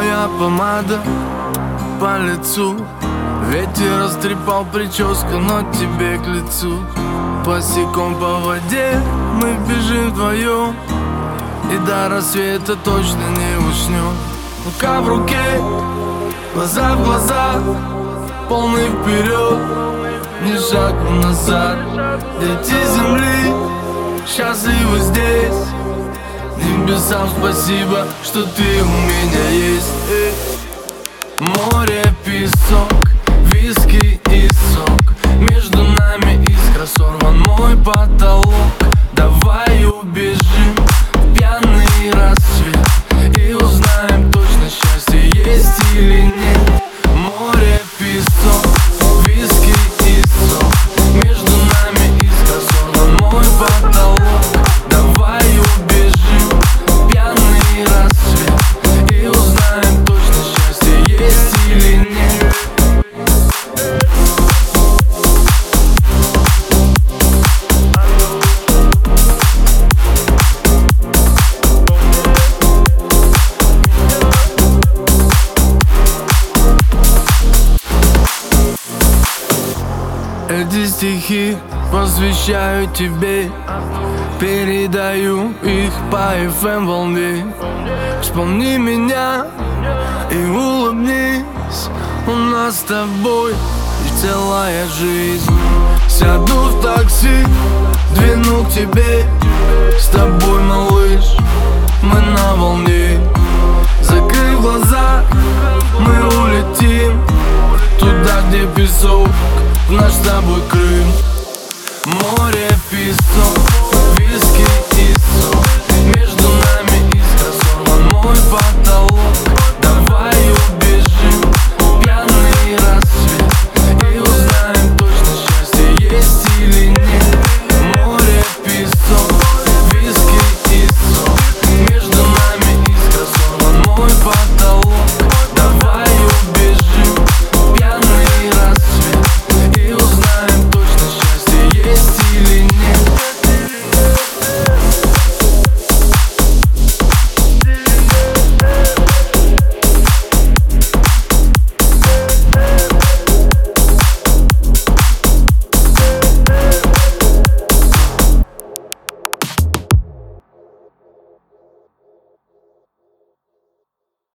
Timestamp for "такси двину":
96.82-98.64